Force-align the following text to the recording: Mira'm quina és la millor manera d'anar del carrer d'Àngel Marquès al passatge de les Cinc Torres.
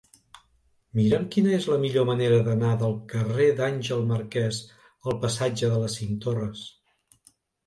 Mira'm 0.99 1.25
quina 1.35 1.51
és 1.57 1.67
la 1.71 1.77
millor 1.83 2.07
manera 2.11 2.39
d'anar 2.47 2.71
del 2.85 2.95
carrer 3.11 3.47
d'Àngel 3.61 4.01
Marquès 4.13 4.63
al 5.13 5.19
passatge 5.27 5.71
de 5.75 5.79
les 5.85 5.99
Cinc 6.01 6.19
Torres. 6.27 6.67